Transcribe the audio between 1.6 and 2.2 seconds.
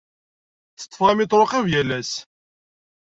yal ass.